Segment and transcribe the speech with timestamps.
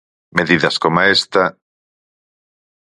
[0.37, 1.43] Medidas coma esta...